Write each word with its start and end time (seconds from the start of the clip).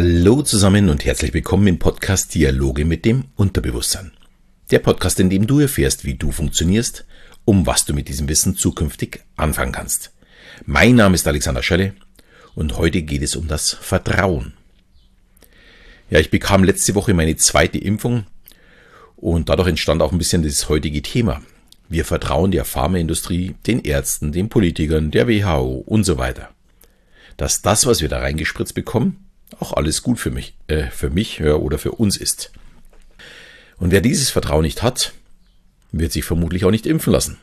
Hallo 0.00 0.42
zusammen 0.42 0.90
und 0.90 1.04
herzlich 1.04 1.34
willkommen 1.34 1.66
im 1.66 1.80
Podcast 1.80 2.32
Dialoge 2.32 2.84
mit 2.84 3.04
dem 3.04 3.24
Unterbewusstsein. 3.34 4.12
Der 4.70 4.78
Podcast, 4.78 5.18
in 5.18 5.28
dem 5.28 5.48
du 5.48 5.58
erfährst, 5.58 6.04
wie 6.04 6.14
du 6.14 6.30
funktionierst, 6.30 7.04
um 7.44 7.66
was 7.66 7.84
du 7.84 7.94
mit 7.94 8.06
diesem 8.06 8.28
Wissen 8.28 8.54
zukünftig 8.54 9.24
anfangen 9.34 9.72
kannst. 9.72 10.12
Mein 10.66 10.94
Name 10.94 11.16
ist 11.16 11.26
Alexander 11.26 11.64
Schelle 11.64 11.94
und 12.54 12.78
heute 12.78 13.02
geht 13.02 13.22
es 13.22 13.34
um 13.34 13.48
das 13.48 13.72
Vertrauen. 13.72 14.52
Ja, 16.10 16.20
ich 16.20 16.30
bekam 16.30 16.62
letzte 16.62 16.94
Woche 16.94 17.12
meine 17.12 17.34
zweite 17.34 17.78
Impfung 17.78 18.24
und 19.16 19.48
dadurch 19.48 19.70
entstand 19.70 20.00
auch 20.00 20.12
ein 20.12 20.18
bisschen 20.18 20.44
das 20.44 20.68
heutige 20.68 21.02
Thema. 21.02 21.42
Wir 21.88 22.04
vertrauen 22.04 22.52
der 22.52 22.64
Pharmaindustrie, 22.64 23.56
den 23.66 23.80
Ärzten, 23.80 24.30
den 24.30 24.48
Politikern, 24.48 25.10
der 25.10 25.26
WHO 25.26 25.82
und 25.86 26.04
so 26.04 26.18
weiter. 26.18 26.50
Dass 27.36 27.62
das, 27.62 27.84
was 27.84 28.00
wir 28.00 28.08
da 28.08 28.20
reingespritzt 28.20 28.76
bekommen, 28.76 29.24
auch 29.58 29.72
alles 29.72 30.02
gut 30.02 30.18
für 30.18 30.30
mich, 30.30 30.54
äh, 30.66 30.88
für 30.90 31.10
mich 31.10 31.38
ja, 31.38 31.54
oder 31.54 31.78
für 31.78 31.92
uns 31.92 32.16
ist. 32.16 32.52
Und 33.78 33.90
wer 33.90 34.00
dieses 34.00 34.30
Vertrauen 34.30 34.62
nicht 34.62 34.82
hat, 34.82 35.12
wird 35.92 36.12
sich 36.12 36.24
vermutlich 36.24 36.64
auch 36.64 36.70
nicht 36.70 36.86
impfen 36.86 37.12
lassen. 37.12 37.38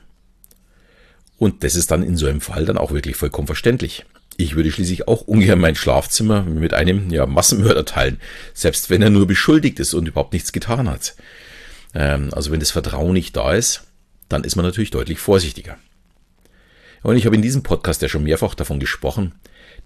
Und 1.37 1.63
das 1.63 1.75
ist 1.75 1.91
dann 1.91 2.03
in 2.03 2.17
so 2.17 2.27
einem 2.27 2.41
Fall 2.41 2.65
dann 2.65 2.77
auch 2.77 2.91
wirklich 2.91 3.15
vollkommen 3.15 3.47
verständlich. 3.47 4.05
Ich 4.37 4.55
würde 4.55 4.71
schließlich 4.71 5.07
auch 5.07 5.21
ungern 5.21 5.59
mein 5.59 5.75
Schlafzimmer 5.75 6.43
mit 6.43 6.73
einem 6.73 7.09
ja, 7.09 7.25
Massenmörder 7.25 7.85
teilen, 7.85 8.19
selbst 8.53 8.89
wenn 8.89 9.01
er 9.01 9.09
nur 9.09 9.27
beschuldigt 9.27 9.79
ist 9.79 9.93
und 9.93 10.07
überhaupt 10.07 10.33
nichts 10.33 10.51
getan 10.51 10.89
hat. 10.89 11.15
Ähm, 11.93 12.33
also 12.33 12.51
wenn 12.51 12.59
das 12.59 12.71
Vertrauen 12.71 13.13
nicht 13.13 13.35
da 13.35 13.53
ist, 13.53 13.83
dann 14.29 14.43
ist 14.43 14.55
man 14.55 14.65
natürlich 14.65 14.91
deutlich 14.91 15.19
vorsichtiger. 15.19 15.77
Und 17.03 17.17
ich 17.17 17.25
habe 17.25 17.35
in 17.35 17.41
diesem 17.41 17.63
Podcast 17.63 18.01
ja 18.01 18.09
schon 18.09 18.23
mehrfach 18.23 18.55
davon 18.55 18.79
gesprochen, 18.79 19.35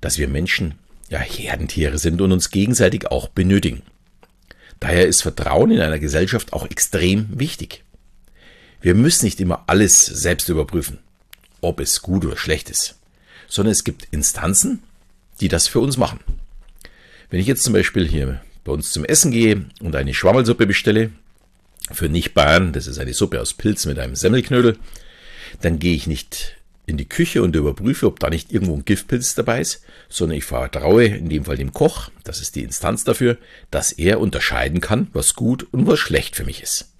dass 0.01 0.17
wir 0.17 0.27
Menschen 0.27 0.75
ja 1.09 1.19
Herdentiere 1.19 1.97
sind 1.97 2.21
und 2.21 2.31
uns 2.31 2.51
gegenseitig 2.51 3.07
auch 3.07 3.27
benötigen. 3.29 3.81
Daher 4.79 5.07
ist 5.07 5.21
Vertrauen 5.21 5.71
in 5.71 5.81
einer 5.81 5.99
Gesellschaft 5.99 6.53
auch 6.53 6.69
extrem 6.69 7.27
wichtig. 7.37 7.83
Wir 8.81 8.95
müssen 8.95 9.25
nicht 9.25 9.41
immer 9.41 9.63
alles 9.67 10.05
selbst 10.05 10.47
überprüfen, 10.47 10.99
ob 11.59 11.81
es 11.81 12.01
gut 12.01 12.25
oder 12.25 12.37
schlecht 12.37 12.69
ist, 12.69 12.97
sondern 13.47 13.73
es 13.73 13.83
gibt 13.83 14.07
Instanzen, 14.11 14.81
die 15.41 15.49
das 15.49 15.67
für 15.67 15.79
uns 15.79 15.97
machen. 15.97 16.19
Wenn 17.29 17.41
ich 17.41 17.47
jetzt 17.47 17.63
zum 17.63 17.73
Beispiel 17.73 18.07
hier 18.07 18.41
bei 18.63 18.71
uns 18.71 18.91
zum 18.91 19.03
Essen 19.03 19.31
gehe 19.31 19.65
und 19.81 19.95
eine 19.95 20.13
Schwammelsuppe 20.13 20.65
bestelle, 20.65 21.11
für 21.91 22.07
Nicht-Bayern, 22.07 22.71
das 22.71 22.87
ist 22.87 22.99
eine 22.99 23.13
Suppe 23.13 23.41
aus 23.41 23.53
Pilz 23.53 23.85
mit 23.85 23.99
einem 23.99 24.15
Semmelknödel, 24.15 24.77
dann 25.61 25.79
gehe 25.79 25.95
ich 25.95 26.07
nicht 26.07 26.55
in 26.89 26.97
die 26.97 27.07
Küche 27.07 27.43
und 27.43 27.55
überprüfe, 27.55 28.07
ob 28.07 28.19
da 28.19 28.29
nicht 28.29 28.51
irgendwo 28.51 28.73
ein 28.73 28.83
Giftpilz 28.83 29.35
dabei 29.35 29.61
ist, 29.61 29.83
sondern 30.09 30.39
ich 30.39 30.43
vertraue 30.43 31.05
in 31.05 31.29
dem 31.29 31.45
Fall 31.45 31.55
dem 31.55 31.71
Koch, 31.71 32.09
das 32.23 32.41
ist 32.41 32.55
die 32.55 32.63
Instanz 32.63 33.03
dafür, 33.03 33.37
dass 33.71 33.91
er 33.91 34.19
unterscheiden 34.19 34.81
kann, 34.81 35.07
was 35.13 35.35
gut 35.35 35.67
und 35.71 35.87
was 35.87 35.99
schlecht 35.99 36.35
für 36.35 36.43
mich 36.43 36.63
ist. 36.63 36.91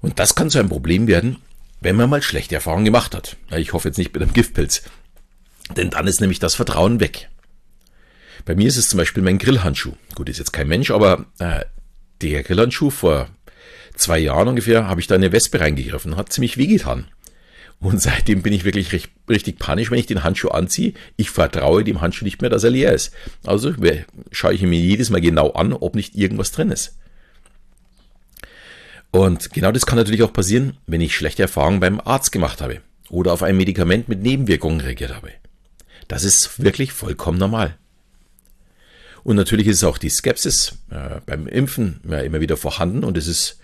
Und 0.00 0.18
das 0.18 0.34
kann 0.34 0.48
zu 0.48 0.58
einem 0.58 0.68
Problem 0.68 1.06
werden, 1.06 1.38
wenn 1.80 1.96
man 1.96 2.08
mal 2.08 2.22
schlechte 2.22 2.54
Erfahrungen 2.54 2.84
gemacht 2.84 3.14
hat. 3.14 3.36
Ich 3.50 3.72
hoffe 3.72 3.88
jetzt 3.88 3.98
nicht 3.98 4.14
mit 4.14 4.22
einem 4.22 4.32
Giftpilz, 4.32 4.82
denn 5.76 5.90
dann 5.90 6.06
ist 6.06 6.20
nämlich 6.20 6.38
das 6.38 6.54
Vertrauen 6.54 7.00
weg. 7.00 7.28
Bei 8.44 8.54
mir 8.54 8.68
ist 8.68 8.76
es 8.76 8.88
zum 8.88 8.98
Beispiel 8.98 9.22
mein 9.22 9.38
Grillhandschuh. 9.38 9.94
Gut, 10.14 10.28
ist 10.28 10.38
jetzt 10.38 10.52
kein 10.52 10.68
Mensch, 10.68 10.90
aber 10.90 11.26
äh, 11.38 11.64
der 12.20 12.42
Grillhandschuh 12.42 12.90
vor 12.90 13.28
zwei 13.94 14.18
Jahren 14.18 14.48
ungefähr 14.48 14.86
habe 14.86 15.00
ich 15.00 15.06
da 15.06 15.16
eine 15.16 15.32
Wespe 15.32 15.60
reingegriffen, 15.60 16.16
hat 16.16 16.32
ziemlich 16.32 16.56
wehgetan. 16.56 17.06
Und 17.82 18.00
seitdem 18.00 18.42
bin 18.42 18.52
ich 18.52 18.64
wirklich 18.64 18.92
richtig, 18.92 19.12
richtig 19.28 19.58
panisch, 19.58 19.90
wenn 19.90 19.98
ich 19.98 20.06
den 20.06 20.22
Handschuh 20.22 20.50
anziehe. 20.50 20.94
Ich 21.16 21.30
vertraue 21.30 21.82
dem 21.82 22.00
Handschuh 22.00 22.24
nicht 22.24 22.40
mehr, 22.40 22.48
dass 22.48 22.62
er 22.62 22.70
leer 22.70 22.92
ist. 22.92 23.12
Also 23.44 23.74
schaue 24.30 24.54
ich 24.54 24.62
mir 24.62 24.78
jedes 24.78 25.10
Mal 25.10 25.20
genau 25.20 25.50
an, 25.50 25.72
ob 25.72 25.96
nicht 25.96 26.14
irgendwas 26.14 26.52
drin 26.52 26.70
ist. 26.70 26.96
Und 29.10 29.52
genau 29.52 29.72
das 29.72 29.84
kann 29.84 29.98
natürlich 29.98 30.22
auch 30.22 30.32
passieren, 30.32 30.78
wenn 30.86 31.00
ich 31.00 31.16
schlechte 31.16 31.42
Erfahrungen 31.42 31.80
beim 31.80 32.00
Arzt 32.00 32.30
gemacht 32.30 32.60
habe 32.60 32.80
oder 33.10 33.32
auf 33.32 33.42
ein 33.42 33.56
Medikament 33.56 34.08
mit 34.08 34.22
Nebenwirkungen 34.22 34.80
reagiert 34.80 35.14
habe. 35.14 35.32
Das 36.06 36.22
ist 36.22 36.62
wirklich 36.62 36.92
vollkommen 36.92 37.38
normal. 37.38 37.76
Und 39.24 39.34
natürlich 39.34 39.66
ist 39.66 39.82
auch 39.82 39.98
die 39.98 40.08
Skepsis 40.08 40.78
äh, 40.90 41.20
beim 41.26 41.48
Impfen 41.48 42.00
ja, 42.08 42.20
immer 42.20 42.40
wieder 42.40 42.56
vorhanden 42.56 43.02
und 43.02 43.16
es 43.16 43.26
ist 43.26 43.58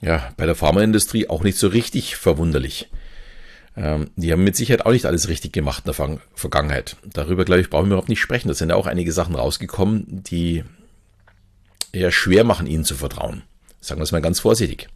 ja 0.00 0.32
bei 0.38 0.46
der 0.46 0.54
Pharmaindustrie 0.54 1.28
auch 1.28 1.42
nicht 1.42 1.58
so 1.58 1.68
richtig 1.68 2.16
verwunderlich. 2.16 2.88
Ähm, 3.76 4.10
die 4.16 4.32
haben 4.32 4.44
mit 4.44 4.56
Sicherheit 4.56 4.84
auch 4.84 4.92
nicht 4.92 5.06
alles 5.06 5.28
richtig 5.28 5.52
gemacht 5.52 5.84
in 5.86 5.92
der 5.92 6.18
Vergangenheit. 6.34 6.96
Darüber, 7.04 7.44
glaube 7.44 7.60
ich, 7.60 7.70
brauchen 7.70 7.86
wir 7.86 7.94
überhaupt 7.94 8.08
nicht 8.08 8.20
sprechen. 8.20 8.48
Da 8.48 8.54
sind 8.54 8.70
ja 8.70 8.76
auch 8.76 8.86
einige 8.86 9.12
Sachen 9.12 9.34
rausgekommen, 9.34 10.22
die 10.22 10.64
eher 11.92 12.10
schwer 12.10 12.44
machen, 12.44 12.66
ihnen 12.66 12.84
zu 12.84 12.94
vertrauen. 12.94 13.42
Sagen 13.80 14.00
wir 14.00 14.04
es 14.04 14.12
mal 14.12 14.22
ganz 14.22 14.40
vorsichtig. 14.40 14.88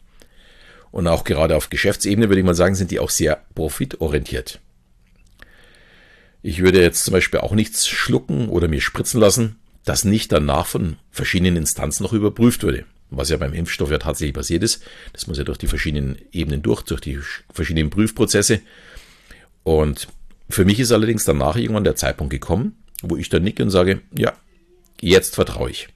Und 0.90 1.06
auch 1.08 1.24
gerade 1.24 1.56
auf 1.56 1.70
Geschäftsebene 1.70 2.28
würde 2.28 2.40
ich 2.40 2.46
mal 2.46 2.54
sagen, 2.54 2.74
sind 2.74 2.90
die 2.90 3.00
auch 3.00 3.10
sehr 3.10 3.42
profitorientiert. 3.54 4.60
Ich 6.42 6.62
würde 6.62 6.80
jetzt 6.80 7.04
zum 7.04 7.12
Beispiel 7.12 7.40
auch 7.40 7.52
nichts 7.52 7.88
schlucken 7.88 8.48
oder 8.48 8.68
mir 8.68 8.80
spritzen 8.80 9.20
lassen, 9.20 9.56
das 9.84 10.04
nicht 10.04 10.32
danach 10.32 10.66
von 10.66 10.96
verschiedenen 11.10 11.56
Instanzen 11.56 12.02
noch 12.02 12.12
überprüft 12.12 12.62
würde 12.62 12.84
was 13.10 13.28
ja 13.28 13.36
beim 13.36 13.52
Impfstoff 13.52 13.90
ja 13.90 13.98
tatsächlich 13.98 14.34
passiert 14.34 14.62
ist. 14.62 14.82
Das 15.12 15.26
muss 15.26 15.38
ja 15.38 15.44
durch 15.44 15.58
die 15.58 15.66
verschiedenen 15.66 16.18
Ebenen 16.32 16.62
durch, 16.62 16.82
durch 16.82 17.00
die 17.00 17.18
verschiedenen 17.52 17.90
Prüfprozesse. 17.90 18.60
Und 19.62 20.08
für 20.48 20.64
mich 20.64 20.80
ist 20.80 20.92
allerdings 20.92 21.24
danach 21.24 21.56
irgendwann 21.56 21.84
der 21.84 21.96
Zeitpunkt 21.96 22.30
gekommen, 22.30 22.76
wo 23.02 23.16
ich 23.16 23.28
dann 23.28 23.42
nicke 23.42 23.62
und 23.62 23.70
sage, 23.70 24.00
ja, 24.16 24.32
jetzt 25.00 25.34
vertraue 25.34 25.70
ich. 25.70 25.88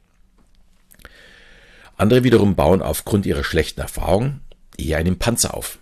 Andere 1.96 2.24
wiederum 2.24 2.54
bauen 2.54 2.82
aufgrund 2.82 3.26
ihrer 3.26 3.44
schlechten 3.44 3.80
Erfahrung 3.80 4.40
eher 4.76 4.98
einen 4.98 5.18
Panzer 5.18 5.54
auf, 5.54 5.78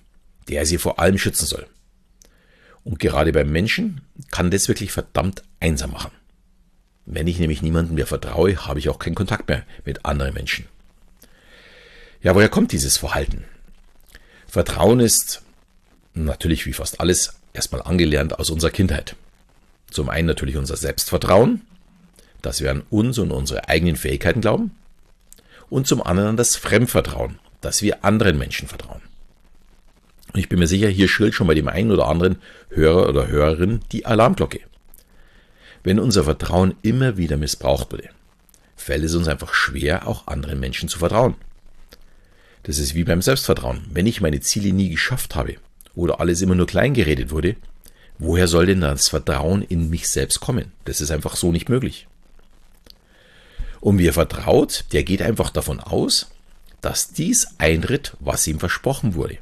der 0.48 0.66
sie 0.66 0.78
vor 0.78 0.98
allem 0.98 1.18
schützen 1.18 1.46
soll. 1.46 1.66
Und 2.84 2.98
gerade 2.98 3.32
beim 3.32 3.50
Menschen 3.50 4.00
kann 4.30 4.50
das 4.50 4.68
wirklich 4.68 4.92
verdammt 4.92 5.42
einsam 5.60 5.92
machen. 5.92 6.10
Wenn 7.06 7.26
ich 7.26 7.38
nämlich 7.38 7.62
niemandem 7.62 7.94
mehr 7.94 8.06
vertraue, 8.06 8.66
habe 8.66 8.78
ich 8.78 8.88
auch 8.88 8.98
keinen 8.98 9.14
Kontakt 9.14 9.48
mehr 9.48 9.64
mit 9.84 10.04
anderen 10.04 10.34
Menschen. 10.34 10.66
Ja, 12.20 12.34
woher 12.34 12.48
kommt 12.48 12.72
dieses 12.72 12.96
Verhalten? 12.96 13.44
Vertrauen 14.48 14.98
ist 14.98 15.42
natürlich 16.14 16.66
wie 16.66 16.72
fast 16.72 17.00
alles 17.00 17.38
erstmal 17.52 17.82
angelernt 17.82 18.38
aus 18.38 18.50
unserer 18.50 18.70
Kindheit. 18.70 19.14
Zum 19.90 20.08
einen 20.08 20.26
natürlich 20.26 20.56
unser 20.56 20.76
Selbstvertrauen, 20.76 21.62
dass 22.42 22.60
wir 22.60 22.72
an 22.72 22.82
uns 22.90 23.18
und 23.18 23.30
unsere 23.30 23.68
eigenen 23.68 23.96
Fähigkeiten 23.96 24.40
glauben. 24.40 24.72
Und 25.70 25.86
zum 25.86 26.02
anderen 26.02 26.36
das 26.36 26.56
Fremdvertrauen, 26.56 27.38
dass 27.60 27.82
wir 27.82 28.04
anderen 28.04 28.36
Menschen 28.36 28.66
vertrauen. 28.66 29.02
Und 30.32 30.40
ich 30.40 30.48
bin 30.48 30.58
mir 30.58 30.66
sicher, 30.66 30.88
hier 30.88 31.08
schrillt 31.08 31.34
schon 31.34 31.46
bei 31.46 31.54
dem 31.54 31.68
einen 31.68 31.92
oder 31.92 32.08
anderen 32.08 32.38
Hörer 32.70 33.08
oder 33.08 33.28
Hörerin 33.28 33.80
die 33.92 34.06
Alarmglocke. 34.06 34.60
Wenn 35.84 36.00
unser 36.00 36.24
Vertrauen 36.24 36.74
immer 36.82 37.16
wieder 37.16 37.36
missbraucht 37.36 37.92
wurde, 37.92 38.10
fällt 38.76 39.04
es 39.04 39.14
uns 39.14 39.28
einfach 39.28 39.54
schwer, 39.54 40.08
auch 40.08 40.26
anderen 40.26 40.58
Menschen 40.58 40.88
zu 40.88 40.98
vertrauen. 40.98 41.36
Das 42.62 42.78
ist 42.78 42.94
wie 42.94 43.04
beim 43.04 43.22
Selbstvertrauen. 43.22 43.86
Wenn 43.90 44.06
ich 44.06 44.20
meine 44.20 44.40
Ziele 44.40 44.72
nie 44.72 44.90
geschafft 44.90 45.34
habe 45.34 45.56
oder 45.94 46.20
alles 46.20 46.42
immer 46.42 46.54
nur 46.54 46.66
klein 46.66 46.94
geredet 46.94 47.30
wurde, 47.30 47.56
woher 48.18 48.48
soll 48.48 48.66
denn 48.66 48.80
das 48.80 49.08
Vertrauen 49.08 49.62
in 49.62 49.90
mich 49.90 50.08
selbst 50.08 50.40
kommen? 50.40 50.72
Das 50.84 51.00
ist 51.00 51.10
einfach 51.10 51.36
so 51.36 51.52
nicht 51.52 51.68
möglich. 51.68 52.06
Und 53.80 53.98
wer 53.98 54.12
vertraut, 54.12 54.84
der 54.92 55.04
geht 55.04 55.22
einfach 55.22 55.50
davon 55.50 55.80
aus, 55.80 56.30
dass 56.80 57.12
dies 57.12 57.48
eintritt, 57.58 58.16
was 58.20 58.46
ihm 58.46 58.58
versprochen 58.58 59.14
wurde. 59.14 59.38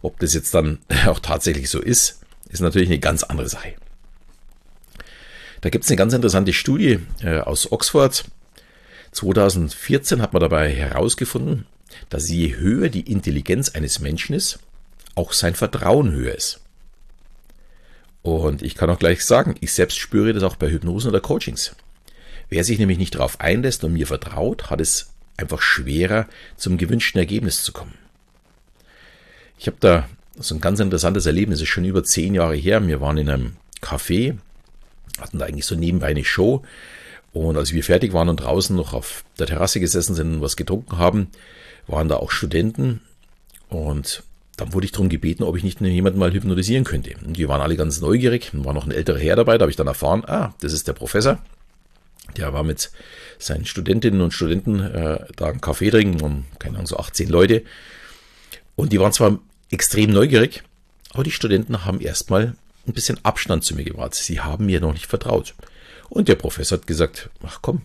Ob 0.00 0.18
das 0.18 0.34
jetzt 0.34 0.54
dann 0.54 0.78
auch 1.06 1.20
tatsächlich 1.20 1.70
so 1.70 1.80
ist, 1.80 2.20
ist 2.48 2.60
natürlich 2.60 2.88
eine 2.88 2.98
ganz 2.98 3.22
andere 3.22 3.48
Sache. 3.48 3.74
Da 5.60 5.70
gibt 5.70 5.84
es 5.84 5.90
eine 5.90 5.96
ganz 5.96 6.12
interessante 6.12 6.52
Studie 6.52 6.98
äh, 7.22 7.38
aus 7.38 7.70
Oxford, 7.70 8.24
2014 9.12 10.20
hat 10.20 10.32
man 10.32 10.40
dabei 10.40 10.70
herausgefunden, 10.70 11.66
dass 12.08 12.28
je 12.28 12.56
höher 12.56 12.88
die 12.88 13.10
Intelligenz 13.10 13.70
eines 13.70 14.00
Menschen 14.00 14.34
ist, 14.34 14.58
auch 15.14 15.32
sein 15.32 15.54
Vertrauen 15.54 16.12
höher 16.12 16.34
ist. 16.34 16.60
Und 18.22 18.62
ich 18.62 18.74
kann 18.74 18.88
auch 18.88 18.98
gleich 18.98 19.24
sagen, 19.24 19.56
ich 19.60 19.72
selbst 19.72 19.98
spüre 19.98 20.32
das 20.32 20.42
auch 20.42 20.56
bei 20.56 20.70
Hypnosen 20.70 21.10
oder 21.10 21.20
Coachings. 21.20 21.74
Wer 22.48 22.64
sich 22.64 22.78
nämlich 22.78 22.98
nicht 22.98 23.14
darauf 23.14 23.40
einlässt 23.40 23.84
und 23.84 23.92
mir 23.92 24.06
vertraut, 24.06 24.70
hat 24.70 24.80
es 24.80 25.12
einfach 25.36 25.60
schwerer, 25.60 26.26
zum 26.56 26.78
gewünschten 26.78 27.18
Ergebnis 27.18 27.62
zu 27.62 27.72
kommen. 27.72 27.94
Ich 29.58 29.66
habe 29.66 29.76
da 29.80 30.08
so 30.36 30.54
ein 30.54 30.60
ganz 30.60 30.80
interessantes 30.80 31.26
Erlebnis, 31.26 31.60
ist 31.60 31.68
schon 31.68 31.84
über 31.84 32.04
zehn 32.04 32.34
Jahre 32.34 32.54
her. 32.54 32.86
Wir 32.86 33.00
waren 33.00 33.18
in 33.18 33.28
einem 33.28 33.56
Café, 33.80 34.38
hatten 35.20 35.38
da 35.38 35.46
eigentlich 35.46 35.66
so 35.66 35.74
nebenbei 35.74 36.08
eine 36.08 36.24
Show 36.24 36.62
und 37.32 37.56
als 37.56 37.72
wir 37.72 37.82
fertig 37.82 38.12
waren 38.12 38.28
und 38.28 38.36
draußen 38.36 38.76
noch 38.76 38.92
auf 38.92 39.24
der 39.38 39.46
Terrasse 39.46 39.80
gesessen 39.80 40.14
sind 40.14 40.34
und 40.34 40.40
was 40.42 40.56
getrunken 40.56 40.98
haben, 40.98 41.28
waren 41.86 42.08
da 42.08 42.16
auch 42.16 42.30
Studenten. 42.30 43.00
Und 43.68 44.22
dann 44.56 44.74
wurde 44.74 44.84
ich 44.84 44.92
darum 44.92 45.08
gebeten, 45.08 45.42
ob 45.42 45.56
ich 45.56 45.64
nicht 45.64 45.80
jemanden 45.80 46.18
mal 46.18 46.32
hypnotisieren 46.32 46.84
könnte. 46.84 47.14
Und 47.24 47.38
die 47.38 47.48
waren 47.48 47.62
alle 47.62 47.76
ganz 47.76 48.00
neugierig. 48.00 48.50
War 48.52 48.74
noch 48.74 48.86
ein 48.86 48.92
älterer 48.92 49.18
Herr 49.18 49.36
dabei, 49.36 49.56
da 49.56 49.62
habe 49.62 49.70
ich 49.70 49.76
dann 49.76 49.86
erfahren, 49.86 50.24
ah, 50.26 50.54
das 50.60 50.72
ist 50.72 50.88
der 50.88 50.92
Professor. 50.92 51.38
Der 52.36 52.52
war 52.52 52.62
mit 52.62 52.90
seinen 53.38 53.64
Studentinnen 53.64 54.20
und 54.20 54.32
Studenten 54.32 54.80
äh, 54.80 55.18
da 55.36 55.46
einen 55.46 55.60
Kaffee 55.60 55.90
trinken, 55.90 56.20
um, 56.20 56.44
keine 56.58 56.76
Ahnung, 56.76 56.86
so 56.86 56.98
18 56.98 57.28
Leute. 57.28 57.62
Und 58.76 58.92
die 58.92 59.00
waren 59.00 59.12
zwar 59.12 59.38
extrem 59.70 60.10
neugierig, 60.10 60.62
aber 61.12 61.24
die 61.24 61.30
Studenten 61.30 61.84
haben 61.84 62.00
erstmal 62.00 62.54
ein 62.86 62.92
bisschen 62.92 63.18
Abstand 63.24 63.64
zu 63.64 63.74
mir 63.74 63.84
gewahrt. 63.84 64.14
Sie 64.14 64.40
haben 64.40 64.66
mir 64.66 64.80
noch 64.80 64.92
nicht 64.92 65.06
vertraut. 65.06 65.54
Und 66.12 66.28
der 66.28 66.34
Professor 66.34 66.76
hat 66.76 66.86
gesagt, 66.86 67.30
ach 67.42 67.60
komm, 67.62 67.80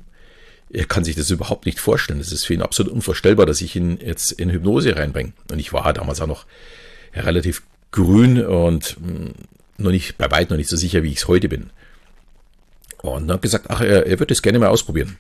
er 0.70 0.84
kann 0.84 1.06
sich 1.06 1.16
das 1.16 1.30
überhaupt 1.30 1.66
nicht 1.66 1.80
vorstellen. 1.80 2.20
Das 2.20 2.34
ist 2.34 2.46
für 2.46 2.54
ihn 2.54 2.62
absolut 2.62 2.92
unvorstellbar, 2.92 3.46
dass 3.46 3.62
ich 3.62 3.74
ihn 3.78 4.00
jetzt 4.02 4.34
in 4.34 4.50
Hypnose 4.50 4.98
reinbringe. 4.98 5.32
Und 5.50 5.60
ich 5.60 5.72
war 5.72 5.94
damals 5.94 6.20
auch 6.20 6.28
noch 6.28 6.46
relativ 7.14 7.64
grün 7.92 8.46
und 8.46 8.98
hm, 9.02 9.34
noch 9.78 9.92
nicht, 9.92 10.18
bei 10.18 10.30
weitem 10.30 10.50
noch 10.50 10.58
nicht 10.58 10.70
so 10.70 10.76
sicher, 10.76 11.04
wie 11.04 11.12
ich 11.12 11.20
es 11.20 11.28
heute 11.30 11.48
bin. 11.48 11.70
Und 13.02 13.32
hat 13.32 13.42
gesagt, 13.42 13.68
ach, 13.70 13.80
er, 13.80 14.06
er 14.06 14.20
würde 14.20 14.34
es 14.34 14.42
gerne 14.42 14.60
mal 14.60 14.68
ausprobieren. 14.68 15.16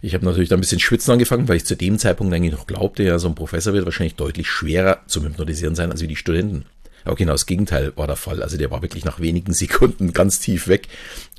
Ich 0.00 0.14
habe 0.14 0.24
natürlich 0.24 0.50
da 0.50 0.56
ein 0.56 0.60
bisschen 0.60 0.78
schwitzen 0.78 1.10
angefangen, 1.10 1.48
weil 1.48 1.56
ich 1.56 1.64
zu 1.64 1.74
dem 1.74 1.98
Zeitpunkt 1.98 2.32
eigentlich 2.32 2.52
noch 2.52 2.68
glaubte, 2.68 3.02
ja, 3.02 3.18
so 3.18 3.26
ein 3.26 3.34
Professor 3.34 3.72
wird 3.72 3.86
wahrscheinlich 3.86 4.14
deutlich 4.14 4.48
schwerer 4.48 5.00
zum 5.08 5.24
Hypnotisieren 5.24 5.74
sein 5.74 5.90
als 5.90 6.00
wie 6.00 6.06
die 6.06 6.14
Studenten. 6.14 6.64
Aber 7.04 7.16
genau 7.16 7.32
das 7.32 7.46
Gegenteil 7.46 7.92
war 7.96 8.06
der 8.06 8.16
Fall. 8.16 8.42
Also 8.42 8.56
der 8.56 8.70
war 8.70 8.82
wirklich 8.82 9.04
nach 9.04 9.20
wenigen 9.20 9.52
Sekunden 9.52 10.12
ganz 10.12 10.40
tief 10.40 10.68
weg. 10.68 10.88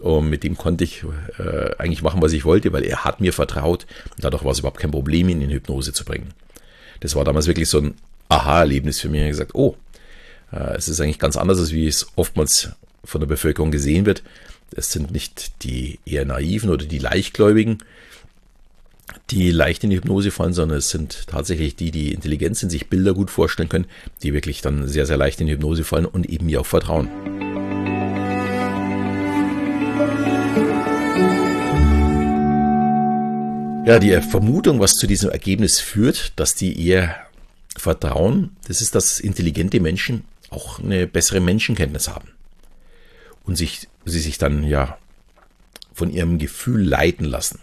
Und 0.01 0.29
mit 0.29 0.43
dem 0.43 0.57
konnte 0.57 0.83
ich 0.83 1.03
äh, 1.37 1.75
eigentlich 1.77 2.01
machen, 2.01 2.21
was 2.21 2.33
ich 2.33 2.45
wollte, 2.45 2.73
weil 2.73 2.83
er 2.83 3.03
hat 3.03 3.21
mir 3.21 3.33
vertraut. 3.33 3.85
Und 4.15 4.23
dadurch 4.23 4.43
war 4.43 4.51
es 4.51 4.59
überhaupt 4.59 4.79
kein 4.79 4.91
Problem, 4.91 5.29
ihn 5.29 5.41
in 5.41 5.51
Hypnose 5.51 5.93
zu 5.93 6.05
bringen. 6.05 6.33
Das 7.01 7.15
war 7.15 7.23
damals 7.23 7.47
wirklich 7.47 7.69
so 7.69 7.79
ein 7.79 7.95
Aha-Erlebnis 8.29 8.99
für 8.99 9.09
mich. 9.09 9.19
Ich 9.19 9.23
habe 9.23 9.31
gesagt, 9.31 9.55
oh, 9.55 9.75
äh, 10.51 10.75
es 10.75 10.87
ist 10.87 10.99
eigentlich 11.01 11.19
ganz 11.19 11.37
anders, 11.37 11.59
als 11.59 11.71
wie 11.71 11.87
es 11.87 12.07
oftmals 12.15 12.69
von 13.03 13.21
der 13.21 13.27
Bevölkerung 13.27 13.71
gesehen 13.71 14.05
wird. 14.05 14.23
Es 14.75 14.91
sind 14.91 15.11
nicht 15.11 15.63
die 15.63 15.99
eher 16.05 16.25
naiven 16.25 16.69
oder 16.69 16.85
die 16.85 16.99
leichtgläubigen, 16.99 17.79
die 19.29 19.51
leicht 19.51 19.83
in 19.83 19.89
die 19.89 19.97
Hypnose 19.97 20.31
fallen, 20.31 20.53
sondern 20.53 20.77
es 20.77 20.89
sind 20.89 21.27
tatsächlich 21.27 21.75
die, 21.75 21.91
die 21.91 22.13
intelligent 22.13 22.57
sind, 22.57 22.69
sich 22.69 22.89
Bilder 22.89 23.13
gut 23.13 23.29
vorstellen 23.29 23.69
können, 23.69 23.85
die 24.23 24.33
wirklich 24.33 24.61
dann 24.61 24.87
sehr, 24.87 25.05
sehr 25.05 25.17
leicht 25.17 25.41
in 25.41 25.47
die 25.47 25.53
Hypnose 25.53 25.83
fallen 25.83 26.05
und 26.05 26.27
eben 26.29 26.45
mir 26.47 26.61
auch 26.61 26.65
vertrauen. 26.65 27.09
Ja, 33.85 33.97
die 33.97 34.11
Vermutung, 34.21 34.79
was 34.79 34.93
zu 34.93 35.07
diesem 35.07 35.31
Ergebnis 35.31 35.79
führt, 35.79 36.33
dass 36.35 36.53
die 36.53 36.87
eher 36.87 37.15
vertrauen, 37.75 38.55
das 38.67 38.81
ist, 38.81 38.93
dass 38.93 39.19
intelligente 39.19 39.79
Menschen 39.79 40.25
auch 40.51 40.79
eine 40.79 41.07
bessere 41.07 41.39
Menschenkenntnis 41.39 42.07
haben 42.07 42.29
und 43.45 43.55
sich, 43.55 43.87
sie 44.05 44.19
sich 44.19 44.37
dann 44.37 44.63
ja 44.63 44.97
von 45.93 46.11
ihrem 46.11 46.37
Gefühl 46.37 46.83
leiten 46.83 47.25
lassen. 47.25 47.59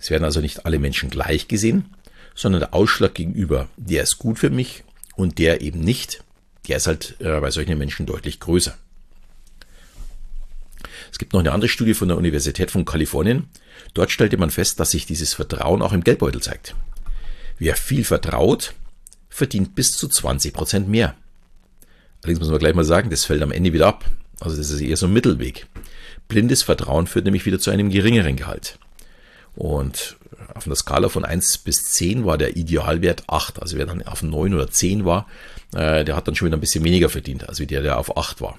Es 0.00 0.10
werden 0.10 0.24
also 0.24 0.40
nicht 0.40 0.64
alle 0.64 0.78
Menschen 0.78 1.10
gleich 1.10 1.46
gesehen, 1.46 1.94
sondern 2.34 2.60
der 2.60 2.74
Ausschlag 2.74 3.14
gegenüber, 3.14 3.68
der 3.76 4.02
ist 4.02 4.18
gut 4.18 4.38
für 4.38 4.50
mich 4.50 4.82
und 5.14 5.38
der 5.38 5.60
eben 5.60 5.80
nicht, 5.80 6.24
der 6.68 6.78
ist 6.78 6.86
halt 6.86 7.16
äh, 7.20 7.38
bei 7.40 7.50
solchen 7.50 7.76
Menschen 7.76 8.06
deutlich 8.06 8.40
größer. 8.40 8.76
Es 11.12 11.18
gibt 11.18 11.32
noch 11.32 11.40
eine 11.40 11.52
andere 11.52 11.68
Studie 11.68 11.94
von 11.94 12.08
der 12.08 12.16
Universität 12.16 12.70
von 12.70 12.84
Kalifornien. 12.84 13.48
Dort 13.94 14.10
stellte 14.10 14.36
man 14.36 14.50
fest, 14.50 14.80
dass 14.80 14.92
sich 14.92 15.06
dieses 15.06 15.34
Vertrauen 15.34 15.82
auch 15.82 15.92
im 15.92 16.04
Geldbeutel 16.04 16.40
zeigt. 16.40 16.74
Wer 17.58 17.76
viel 17.76 18.04
vertraut, 18.04 18.74
verdient 19.28 19.74
bis 19.74 19.92
zu 19.92 20.08
20 20.08 20.54
Prozent 20.54 20.88
mehr. 20.88 21.14
Allerdings 22.22 22.40
muss 22.40 22.50
man 22.50 22.58
gleich 22.58 22.74
mal 22.74 22.84
sagen, 22.84 23.10
das 23.10 23.24
fällt 23.24 23.42
am 23.42 23.52
Ende 23.52 23.72
wieder 23.72 23.86
ab. 23.86 24.08
Also 24.38 24.56
das 24.56 24.70
ist 24.70 24.80
eher 24.80 24.96
so 24.96 25.06
ein 25.06 25.12
Mittelweg. 25.12 25.66
Blindes 26.28 26.62
Vertrauen 26.62 27.06
führt 27.06 27.24
nämlich 27.24 27.44
wieder 27.44 27.58
zu 27.58 27.70
einem 27.70 27.90
geringeren 27.90 28.36
Gehalt. 28.36 28.78
Und 29.56 30.16
auf 30.54 30.66
einer 30.66 30.76
Skala 30.76 31.08
von 31.08 31.24
1 31.24 31.58
bis 31.58 31.92
10 31.92 32.24
war 32.24 32.38
der 32.38 32.56
Idealwert 32.56 33.24
8. 33.28 33.60
Also 33.60 33.76
wer 33.76 33.86
dann 33.86 34.02
auf 34.02 34.22
9 34.22 34.54
oder 34.54 34.70
10 34.70 35.04
war, 35.04 35.26
äh, 35.74 36.04
der 36.04 36.16
hat 36.16 36.28
dann 36.28 36.34
schon 36.34 36.46
wieder 36.46 36.56
ein 36.56 36.60
bisschen 36.60 36.84
weniger 36.84 37.08
verdient, 37.08 37.48
als 37.48 37.60
wie 37.60 37.66
der, 37.66 37.82
der 37.82 37.98
auf 37.98 38.16
8 38.16 38.40
war. 38.40 38.58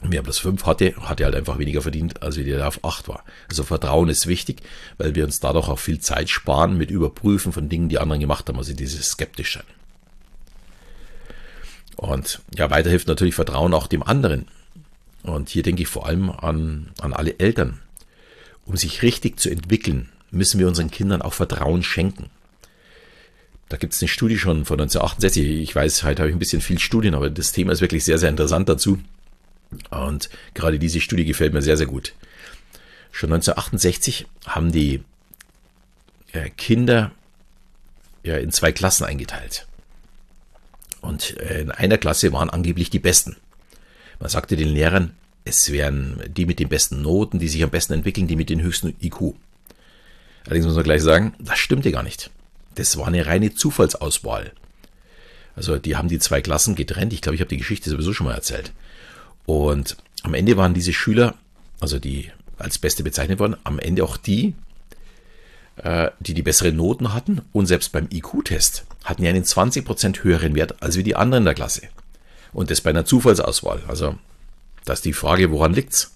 Und 0.00 0.12
wer 0.12 0.22
plus 0.22 0.38
5 0.38 0.64
hatte, 0.64 0.94
hatte 1.00 1.24
halt 1.24 1.34
einfach 1.34 1.58
weniger 1.58 1.82
verdient, 1.82 2.22
als 2.22 2.36
wie 2.36 2.44
der, 2.44 2.58
der 2.58 2.68
auf 2.68 2.84
8 2.84 3.08
war. 3.08 3.24
Also 3.48 3.64
Vertrauen 3.64 4.08
ist 4.08 4.26
wichtig, 4.26 4.62
weil 4.96 5.14
wir 5.14 5.24
uns 5.24 5.40
dadurch 5.40 5.68
auch 5.68 5.78
viel 5.78 5.98
Zeit 5.98 6.30
sparen 6.30 6.78
mit 6.78 6.90
Überprüfen 6.90 7.52
von 7.52 7.68
Dingen, 7.68 7.88
die 7.88 7.98
anderen 7.98 8.20
gemacht 8.20 8.48
haben, 8.48 8.58
also 8.58 8.72
dieses 8.72 9.08
skeptisch 9.08 9.54
sein. 9.54 9.64
Und 11.96 12.40
ja, 12.54 12.70
weiter 12.70 12.90
hilft 12.90 13.08
natürlich 13.08 13.34
Vertrauen 13.34 13.74
auch 13.74 13.88
dem 13.88 14.04
anderen. 14.04 14.46
Und 15.24 15.48
hier 15.48 15.64
denke 15.64 15.82
ich 15.82 15.88
vor 15.88 16.06
allem 16.06 16.30
an, 16.30 16.90
an 17.00 17.12
alle 17.12 17.40
Eltern, 17.40 17.80
um 18.68 18.76
sich 18.76 19.02
richtig 19.02 19.40
zu 19.40 19.48
entwickeln, 19.50 20.10
müssen 20.30 20.60
wir 20.60 20.68
unseren 20.68 20.90
Kindern 20.90 21.22
auch 21.22 21.32
Vertrauen 21.32 21.82
schenken. 21.82 22.28
Da 23.70 23.78
gibt 23.78 23.94
es 23.94 24.02
eine 24.02 24.08
Studie 24.08 24.38
schon 24.38 24.66
von 24.66 24.78
1968. 24.78 25.62
Ich 25.62 25.74
weiß, 25.74 26.02
heute 26.04 26.22
habe 26.22 26.30
ich 26.30 26.36
ein 26.36 26.38
bisschen 26.38 26.60
viel 26.60 26.78
Studien, 26.78 27.14
aber 27.14 27.30
das 27.30 27.52
Thema 27.52 27.72
ist 27.72 27.80
wirklich 27.80 28.04
sehr, 28.04 28.18
sehr 28.18 28.28
interessant 28.28 28.68
dazu. 28.68 28.98
Und 29.90 30.28
gerade 30.54 30.78
diese 30.78 31.00
Studie 31.00 31.24
gefällt 31.24 31.54
mir 31.54 31.62
sehr, 31.62 31.78
sehr 31.78 31.86
gut. 31.86 32.12
Schon 33.10 33.32
1968 33.32 34.26
haben 34.46 34.70
die 34.70 35.02
äh, 36.32 36.50
Kinder 36.50 37.10
ja, 38.22 38.36
in 38.36 38.52
zwei 38.52 38.72
Klassen 38.72 39.04
eingeteilt. 39.04 39.66
Und 41.00 41.38
äh, 41.38 41.62
in 41.62 41.70
einer 41.70 41.96
Klasse 41.96 42.32
waren 42.32 42.50
angeblich 42.50 42.90
die 42.90 42.98
Besten. 42.98 43.36
Man 44.20 44.28
sagte 44.28 44.56
den 44.56 44.68
Lehrern, 44.68 45.14
es 45.48 45.72
wären 45.72 46.22
die 46.28 46.46
mit 46.46 46.58
den 46.58 46.68
besten 46.68 47.02
Noten, 47.02 47.38
die 47.38 47.48
sich 47.48 47.62
am 47.62 47.70
besten 47.70 47.94
entwickeln, 47.94 48.26
die 48.26 48.36
mit 48.36 48.50
den 48.50 48.60
höchsten 48.60 48.94
IQ. 49.00 49.34
Allerdings 50.44 50.66
muss 50.66 50.74
man 50.74 50.84
gleich 50.84 51.02
sagen, 51.02 51.34
das 51.38 51.58
stimmte 51.58 51.90
gar 51.90 52.02
nicht. 52.02 52.30
Das 52.74 52.96
war 52.96 53.06
eine 53.06 53.26
reine 53.26 53.54
Zufallsauswahl. 53.54 54.52
Also 55.56 55.78
die 55.78 55.96
haben 55.96 56.08
die 56.08 56.18
zwei 56.18 56.40
Klassen 56.40 56.74
getrennt. 56.74 57.12
Ich 57.12 57.22
glaube, 57.22 57.34
ich 57.34 57.40
habe 57.40 57.48
die 57.48 57.56
Geschichte 57.56 57.90
sowieso 57.90 58.12
schon 58.12 58.26
mal 58.26 58.34
erzählt. 58.34 58.72
Und 59.46 59.96
am 60.22 60.34
Ende 60.34 60.56
waren 60.56 60.74
diese 60.74 60.92
Schüler, 60.92 61.34
also 61.80 61.98
die 61.98 62.30
als 62.58 62.78
Beste 62.78 63.02
bezeichnet 63.02 63.40
wurden, 63.40 63.56
am 63.64 63.78
Ende 63.78 64.04
auch 64.04 64.16
die, 64.16 64.54
äh, 65.76 66.10
die 66.20 66.34
die 66.34 66.42
besseren 66.42 66.76
Noten 66.76 67.12
hatten. 67.14 67.40
Und 67.52 67.66
selbst 67.66 67.92
beim 67.92 68.08
IQ-Test 68.12 68.84
hatten 69.04 69.22
die 69.22 69.28
einen 69.28 69.44
20% 69.44 70.22
höheren 70.22 70.54
Wert 70.54 70.82
als 70.82 70.96
wie 70.96 71.02
die 71.02 71.16
anderen 71.16 71.42
in 71.42 71.46
der 71.46 71.54
Klasse. 71.54 71.88
Und 72.52 72.70
das 72.70 72.80
bei 72.80 72.90
einer 72.90 73.04
Zufallsauswahl. 73.04 73.82
Also 73.88 74.16
das 74.88 75.00
ist 75.00 75.04
die 75.04 75.12
Frage, 75.12 75.50
woran 75.50 75.74
liegt's? 75.74 76.14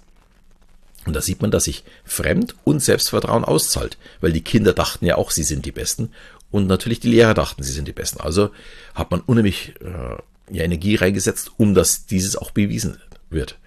Und 1.04 1.14
da 1.14 1.20
sieht 1.20 1.42
man, 1.42 1.50
dass 1.50 1.64
sich 1.64 1.84
Fremd- 2.04 2.54
und 2.64 2.80
Selbstvertrauen 2.80 3.44
auszahlt, 3.44 3.98
weil 4.20 4.32
die 4.32 4.42
Kinder 4.42 4.72
dachten 4.72 5.04
ja 5.04 5.16
auch, 5.16 5.30
sie 5.30 5.42
sind 5.42 5.66
die 5.66 5.72
Besten 5.72 6.10
und 6.50 6.66
natürlich 6.66 7.00
die 7.00 7.10
Lehrer 7.10 7.34
dachten, 7.34 7.62
sie 7.62 7.72
sind 7.72 7.88
die 7.88 7.92
Besten. 7.92 8.20
Also 8.20 8.50
hat 8.94 9.10
man 9.10 9.20
unheimlich 9.20 9.74
äh, 9.80 10.56
Energie 10.56 10.94
reingesetzt, 10.94 11.50
um 11.56 11.74
dass 11.74 12.06
dieses 12.06 12.36
auch 12.36 12.50
bewiesen 12.52 13.00
wird. 13.30 13.58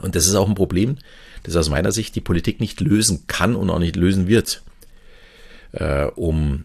Und 0.00 0.14
das 0.14 0.26
ist 0.26 0.34
auch 0.34 0.48
ein 0.48 0.54
Problem, 0.54 0.96
das 1.42 1.56
aus 1.56 1.68
meiner 1.68 1.92
Sicht 1.92 2.14
die 2.14 2.20
Politik 2.20 2.60
nicht 2.60 2.80
lösen 2.80 3.26
kann 3.26 3.54
und 3.54 3.68
auch 3.68 3.78
nicht 3.78 3.96
lösen 3.96 4.26
wird, 4.26 4.62
äh, 5.72 6.06
um 6.06 6.64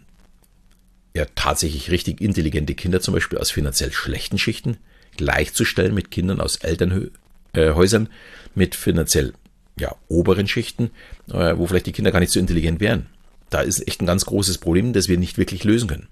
ja 1.14 1.26
tatsächlich 1.36 1.92
richtig 1.92 2.22
intelligente 2.22 2.76
Kinder 2.76 3.02
zum 3.02 3.14
Beispiel 3.14 3.38
aus 3.38 3.52
finanziell 3.52 3.92
schlechten 3.92 4.38
Schichten 4.38 4.78
gleichzustellen 5.20 5.94
mit 5.94 6.12
Kindern 6.12 6.40
aus 6.40 6.56
Elternhäusern 6.56 8.06
äh, 8.06 8.10
mit 8.56 8.74
finanziell 8.74 9.34
ja, 9.78 9.94
oberen 10.08 10.48
Schichten, 10.48 10.92
äh, 11.30 11.58
wo 11.58 11.68
vielleicht 11.68 11.88
die 11.88 11.92
Kinder 11.92 12.12
gar 12.12 12.22
nicht 12.22 12.32
so 12.32 12.40
intelligent 12.40 12.80
wären. 12.80 13.08
Da 13.50 13.60
ist 13.60 13.86
echt 13.86 14.02
ein 14.02 14.06
ganz 14.06 14.26
großes 14.26 14.60
Problem, 14.60 14.94
das 14.94 15.10
wir 15.10 15.18
nicht 15.18 15.38
wirklich 15.38 15.66
lösen 15.66 15.90
können. 15.90 16.08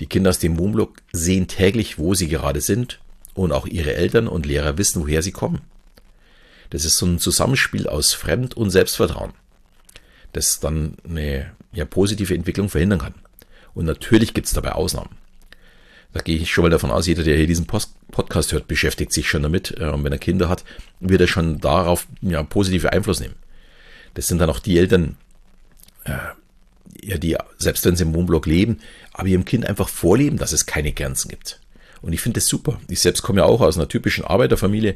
Die 0.00 0.06
Kinder 0.06 0.30
aus 0.30 0.38
dem 0.38 0.58
Wohnblock 0.58 1.02
sehen 1.12 1.48
täglich, 1.48 1.98
wo 1.98 2.14
sie 2.14 2.28
gerade 2.28 2.62
sind 2.62 2.98
und 3.34 3.52
auch 3.52 3.66
ihre 3.66 3.94
Eltern 3.94 4.26
und 4.26 4.46
Lehrer 4.46 4.78
wissen, 4.78 5.02
woher 5.02 5.22
sie 5.22 5.32
kommen. 5.32 5.60
Das 6.70 6.86
ist 6.86 6.96
so 6.96 7.04
ein 7.04 7.18
Zusammenspiel 7.18 7.86
aus 7.88 8.14
Fremd- 8.14 8.56
und 8.56 8.70
Selbstvertrauen, 8.70 9.32
das 10.32 10.60
dann 10.60 10.94
eine 11.06 11.52
ja, 11.72 11.84
positive 11.84 12.34
Entwicklung 12.34 12.70
verhindern 12.70 13.00
kann. 13.00 13.14
Und 13.74 13.84
natürlich 13.84 14.32
gibt 14.32 14.46
es 14.46 14.54
dabei 14.54 14.72
Ausnahmen. 14.72 15.16
Da 16.12 16.20
gehe 16.20 16.38
ich 16.38 16.50
schon 16.50 16.62
mal 16.62 16.70
davon 16.70 16.90
aus, 16.90 17.06
jeder, 17.06 17.22
der 17.22 17.36
hier 17.36 17.46
diesen 17.46 17.66
Post 17.66 17.94
Podcast 18.10 18.52
hört, 18.52 18.66
beschäftigt 18.66 19.12
sich 19.12 19.28
schon 19.28 19.42
damit. 19.42 19.74
Äh, 19.78 19.88
und 19.90 20.02
wenn 20.04 20.12
er 20.12 20.18
Kinder 20.18 20.48
hat, 20.48 20.64
wird 21.00 21.20
er 21.20 21.28
schon 21.28 21.60
darauf 21.60 22.06
ja, 22.22 22.42
positive 22.42 22.92
Einfluss 22.92 23.20
nehmen. 23.20 23.36
Das 24.14 24.26
sind 24.26 24.38
dann 24.40 24.50
auch 24.50 24.58
die 24.58 24.78
Eltern, 24.78 25.16
äh, 26.04 26.12
ja, 27.02 27.18
die, 27.18 27.36
selbst 27.58 27.84
wenn 27.84 27.96
sie 27.96 28.04
im 28.04 28.14
Wohnblock 28.14 28.46
leben, 28.46 28.80
aber 29.12 29.28
ihrem 29.28 29.44
Kind 29.44 29.66
einfach 29.66 29.88
vorleben, 29.88 30.38
dass 30.38 30.52
es 30.52 30.66
keine 30.66 30.92
Grenzen 30.92 31.28
gibt. 31.28 31.60
Und 32.00 32.12
ich 32.12 32.20
finde 32.20 32.40
das 32.40 32.46
super. 32.46 32.80
Ich 32.88 33.00
selbst 33.00 33.22
komme 33.22 33.40
ja 33.40 33.44
auch 33.44 33.60
aus 33.60 33.76
einer 33.76 33.88
typischen 33.88 34.24
Arbeiterfamilie 34.24 34.94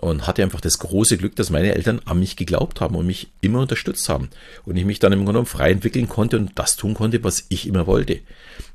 und 0.00 0.26
hatte 0.26 0.42
einfach 0.42 0.60
das 0.60 0.78
große 0.78 1.18
Glück, 1.18 1.36
dass 1.36 1.50
meine 1.50 1.74
Eltern 1.74 2.00
an 2.04 2.18
mich 2.18 2.36
geglaubt 2.36 2.80
haben 2.80 2.96
und 2.96 3.06
mich 3.06 3.28
immer 3.40 3.60
unterstützt 3.60 4.08
haben. 4.08 4.30
Und 4.64 4.76
ich 4.76 4.84
mich 4.84 4.98
dann 4.98 5.12
im 5.12 5.20
Grunde 5.20 5.32
genommen 5.32 5.46
frei 5.46 5.70
entwickeln 5.70 6.08
konnte 6.08 6.38
und 6.38 6.52
das 6.54 6.76
tun 6.76 6.94
konnte, 6.94 7.22
was 7.24 7.44
ich 7.48 7.66
immer 7.66 7.86
wollte. 7.86 8.20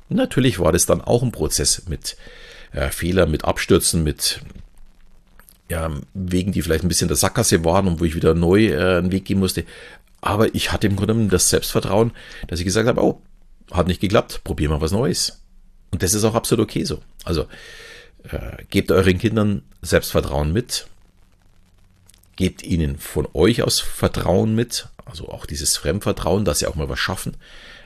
natürlich 0.08 0.58
war 0.58 0.72
das 0.72 0.86
dann 0.86 1.00
auch 1.00 1.22
ein 1.22 1.32
Prozess 1.32 1.82
mit 1.88 2.16
äh, 2.72 2.88
Fehlern, 2.90 3.30
mit 3.30 3.44
Abstürzen, 3.44 4.04
mit 4.04 4.40
ja, 5.70 5.90
Wegen, 6.14 6.52
die 6.52 6.62
vielleicht 6.62 6.84
ein 6.84 6.88
bisschen 6.88 7.08
der 7.08 7.16
Sackgasse 7.16 7.64
waren 7.64 7.88
und 7.88 8.00
wo 8.00 8.04
ich 8.04 8.14
wieder 8.14 8.34
neu 8.34 8.68
äh, 8.68 8.98
einen 8.98 9.12
Weg 9.12 9.26
gehen 9.26 9.38
musste. 9.38 9.64
Aber 10.20 10.54
ich 10.54 10.72
hatte 10.72 10.86
im 10.86 10.96
Grunde 10.96 11.14
genommen 11.14 11.30
das 11.30 11.50
Selbstvertrauen, 11.50 12.12
dass 12.46 12.58
ich 12.58 12.64
gesagt 12.64 12.88
habe, 12.88 13.02
oh, 13.02 13.20
hat 13.70 13.86
nicht 13.86 14.00
geklappt, 14.00 14.40
probier 14.44 14.68
mal 14.68 14.80
was 14.80 14.92
Neues. 14.92 15.42
Und 15.90 16.02
das 16.02 16.14
ist 16.14 16.24
auch 16.24 16.34
absolut 16.34 16.64
okay 16.64 16.84
so. 16.84 17.00
Also 17.24 17.46
äh, 18.24 18.64
gebt 18.70 18.90
euren 18.90 19.18
Kindern 19.18 19.62
Selbstvertrauen 19.82 20.52
mit, 20.52 20.86
gebt 22.38 22.62
ihnen 22.62 22.98
von 22.98 23.26
euch 23.34 23.64
aus 23.64 23.80
Vertrauen 23.80 24.54
mit, 24.54 24.86
also 25.04 25.28
auch 25.28 25.44
dieses 25.44 25.76
Fremdvertrauen, 25.76 26.44
dass 26.44 26.60
sie 26.60 26.68
auch 26.68 26.76
mal 26.76 26.88
was 26.88 27.00
schaffen. 27.00 27.36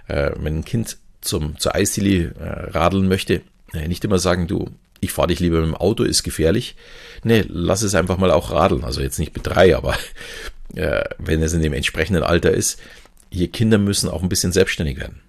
Äh, 0.09 0.33
wenn 0.37 0.59
ein 0.59 0.65
Kind 0.65 0.99
zum, 1.23 1.59
zur 1.59 1.75
Eisdiele 1.75 2.35
äh, 2.39 2.71
radeln 2.71 3.09
möchte, 3.09 3.41
äh, 3.73 3.89
nicht 3.89 4.05
immer 4.05 4.19
sagen, 4.19 4.47
du, 4.47 4.71
ich 5.01 5.11
fahre 5.11 5.29
dich 5.29 5.41
lieber 5.41 5.61
mit 5.61 5.69
dem 5.69 5.75
Auto, 5.75 6.05
ist 6.05 6.23
gefährlich. 6.23 6.77
Nee, 7.25 7.47
lass 7.49 7.81
es 7.81 7.95
einfach 7.95 8.19
mal 8.19 8.31
auch 8.31 8.51
radeln. 8.51 8.85
Also 8.85 9.01
jetzt 9.01 9.19
nicht 9.19 9.35
mit 9.35 9.47
drei, 9.47 9.75
aber 9.75 9.97
äh, 10.75 11.03
wenn 11.19 11.43
es 11.43 11.55
in 11.55 11.63
dem 11.63 11.73
entsprechenden 11.73 12.23
Alter 12.23 12.51
ist, 12.51 12.79
hier 13.31 13.51
Kinder 13.51 13.79
müssen 13.79 14.11
auch 14.11 14.23
ein 14.23 14.29
bisschen 14.29 14.53
selbstständig 14.53 14.99
werden. 14.99 15.23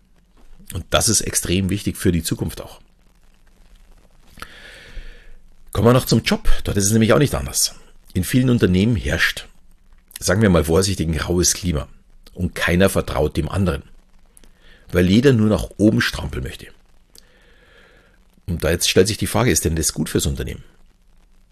Und 0.74 0.84
das 0.89 1.08
ist 1.08 1.22
extrem 1.22 1.70
wichtig 1.70 1.96
für 1.96 2.12
die 2.12 2.24
Zukunft 2.24 2.60
auch. 2.60 2.82
Kommen 5.72 5.88
wir 5.88 5.94
noch 5.94 6.06
zum 6.06 6.24
Job. 6.24 6.50
Dort 6.65 6.75
ist 6.75 6.88
es 6.88 6.92
nämlich 6.92 7.13
auch 7.13 7.20
nicht 7.20 7.36
anders. 7.36 7.75
In 8.13 8.24
vielen 8.24 8.50
Unternehmen 8.51 8.96
herrscht, 8.96 9.48
sagen 10.20 10.41
wir 10.41 10.50
mal 10.50 10.65
vorsichtig, 10.65 11.08
ein 11.08 11.17
graues 11.17 11.53
Klima. 11.53 11.88
Und 12.34 12.55
keiner 12.55 12.89
vertraut 12.89 13.38
dem 13.38 13.50
anderen. 13.50 13.84
Weil 14.91 15.10
jeder 15.10 15.34
nur 15.34 15.50
nach 15.50 15.70
oben 15.77 16.01
strampeln 16.01 16.43
möchte. 16.43 16.67
Und 18.48 18.63
da 18.63 18.72
jetzt 18.72 18.89
stellt 18.89 19.08
sich 19.08 19.17
die 19.17 19.27
Frage, 19.27 19.51
ist 19.51 19.65
denn 19.65 19.75
das 19.75 19.93
gut 19.93 20.10
fürs 20.10 20.25
Unternehmen? 20.25 20.63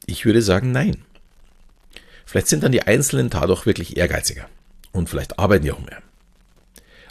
Ich 0.06 0.25
würde 0.25 0.41
sagen, 0.41 0.72
nein. 0.72 0.98
Vielleicht 2.25 2.48
sind 2.48 2.63
dann 2.63 2.72
die 2.72 2.84
Einzelnen 2.84 3.30
dadurch 3.30 3.65
wirklich 3.65 3.98
ehrgeiziger. 3.98 4.48
Und 4.91 5.10
vielleicht 5.10 5.39
arbeiten 5.39 5.63
die 5.63 5.72
auch 5.72 5.80
mehr. 5.80 6.01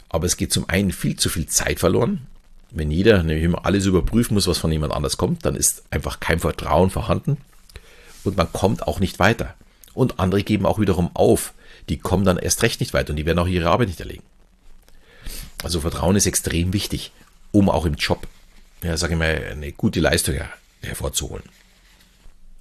Aber 0.09 0.25
es 0.25 0.37
geht 0.37 0.51
zum 0.51 0.67
einen 0.69 0.91
viel 0.91 1.15
zu 1.15 1.29
viel 1.29 1.45
Zeit 1.47 1.79
verloren. 1.79 2.27
Wenn 2.69 2.91
jeder 2.91 3.23
nämlich 3.23 3.43
immer 3.43 3.65
alles 3.65 3.85
überprüfen 3.85 4.33
muss, 4.33 4.47
was 4.47 4.57
von 4.57 4.71
jemand 4.71 4.93
anders 4.93 5.17
kommt, 5.17 5.45
dann 5.45 5.55
ist 5.55 5.83
einfach 5.89 6.19
kein 6.19 6.39
Vertrauen 6.39 6.89
vorhanden. 6.89 7.37
Und 8.23 8.37
man 8.37 8.51
kommt 8.51 8.87
auch 8.87 8.99
nicht 8.99 9.19
weiter. 9.19 9.55
Und 9.93 10.19
andere 10.19 10.43
geben 10.43 10.65
auch 10.65 10.79
wiederum 10.79 11.09
auf. 11.15 11.53
Die 11.89 11.97
kommen 11.97 12.25
dann 12.25 12.37
erst 12.37 12.63
recht 12.63 12.79
nicht 12.79 12.93
weiter 12.93 13.09
und 13.09 13.15
die 13.15 13.25
werden 13.25 13.39
auch 13.39 13.47
ihre 13.47 13.69
Arbeit 13.69 13.87
nicht 13.87 13.99
erlegen. 13.99 14.23
Also 15.63 15.81
Vertrauen 15.81 16.15
ist 16.15 16.27
extrem 16.27 16.73
wichtig, 16.73 17.11
um 17.51 17.69
auch 17.69 17.85
im 17.85 17.95
Job 17.95 18.27
ja, 18.83 18.97
sage 18.97 19.13
ich 19.13 19.19
mal, 19.19 19.43
eine 19.51 19.71
gute 19.71 19.99
Leistung 19.99 20.35
hervorzuholen. 20.81 21.43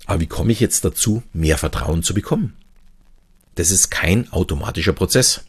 Aber 0.06 0.20
wie 0.20 0.26
komme 0.26 0.52
ich 0.52 0.60
jetzt 0.60 0.84
dazu, 0.84 1.22
mehr 1.32 1.58
Vertrauen 1.58 2.02
zu 2.02 2.14
bekommen? 2.14 2.56
Das 3.54 3.70
ist 3.70 3.90
kein 3.90 4.32
automatischer 4.32 4.92
Prozess. 4.92 5.44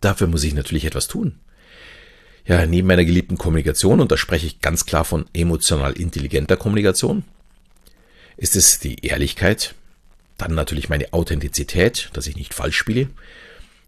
Dafür 0.00 0.26
muss 0.26 0.44
ich 0.44 0.54
natürlich 0.54 0.84
etwas 0.84 1.08
tun. 1.08 1.38
Ja, 2.44 2.66
neben 2.66 2.88
meiner 2.88 3.04
geliebten 3.04 3.38
Kommunikation, 3.38 4.00
und 4.00 4.10
da 4.10 4.16
spreche 4.16 4.46
ich 4.46 4.60
ganz 4.60 4.84
klar 4.84 5.04
von 5.04 5.26
emotional 5.32 5.92
intelligenter 5.92 6.56
Kommunikation, 6.56 7.24
ist 8.36 8.56
es 8.56 8.78
die 8.78 9.04
Ehrlichkeit, 9.04 9.74
dann 10.38 10.54
natürlich 10.54 10.88
meine 10.88 11.12
Authentizität, 11.12 12.10
dass 12.12 12.26
ich 12.26 12.36
nicht 12.36 12.54
falsch 12.54 12.76
spiele, 12.76 13.08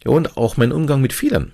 ja, 0.04 0.10
und 0.10 0.36
auch 0.36 0.56
mein 0.56 0.72
Umgang 0.72 1.00
mit 1.00 1.12
Fehlern. 1.12 1.52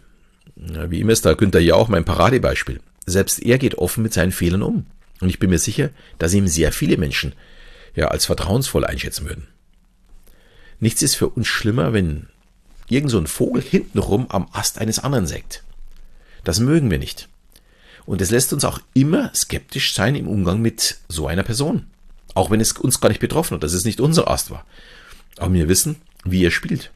Wie 0.57 1.01
immer 1.01 1.13
ist 1.13 1.25
da 1.25 1.35
Günther 1.35 1.61
ja 1.61 1.75
auch 1.75 1.89
mein 1.89 2.05
Paradebeispiel. 2.05 2.81
Selbst 3.07 3.41
er 3.41 3.59
geht 3.59 3.77
offen 3.77 4.03
mit 4.03 4.13
seinen 4.13 4.33
Fehlern 4.33 4.63
um. 4.63 4.87
Und 5.21 5.29
ich 5.29 5.39
bin 5.39 5.51
mir 5.51 5.59
sicher, 5.59 5.91
dass 6.19 6.35
ihm 6.35 6.49
sehr 6.49 6.73
viele 6.73 6.97
Menschen 6.97 7.35
ja 7.95 8.09
als 8.09 8.27
vertrauensvoll 8.27 8.85
einschätzen 8.85 9.27
würden. 9.27 9.47
Nichts 10.81 11.03
ist 11.03 11.15
für 11.15 11.29
uns 11.29 11.47
schlimmer, 11.47 11.93
wenn 11.93 12.27
irgend 12.89 13.11
so 13.11 13.19
ein 13.19 13.27
Vogel 13.27 13.63
hintenrum 13.63 14.27
am 14.31 14.49
Ast 14.53 14.79
eines 14.79 14.99
anderen 14.99 15.27
sägt. 15.27 15.63
Das 16.45 16.61
mögen 16.61 16.91
wir 16.91 16.99
nicht. 16.99 17.29
Und 18.07 18.21
es 18.21 18.31
lässt 18.31 18.53
uns 18.53 18.65
auch 18.65 18.81
immer 18.95 19.31
skeptisch 19.35 19.95
sein 19.95 20.15
im 20.15 20.27
Umgang 20.27 20.61
mit 20.61 20.99
so 21.09 21.27
einer 21.27 21.43
Person. 21.43 21.87
Auch 22.35 22.51
wenn 22.51 22.61
es 22.61 22.73
uns 22.73 23.01
gar 23.01 23.09
nicht 23.09 23.21
betroffen 23.21 23.55
hat, 23.55 23.63
dass 23.63 23.73
es 23.73 23.85
nicht 23.85 24.01
unser 24.01 24.29
Ast 24.29 24.51
war. 24.51 24.65
Aber 25.39 25.53
wir 25.53 25.69
wissen, 25.69 25.97
wie 26.25 26.45
er 26.45 26.51
spielt. 26.51 26.91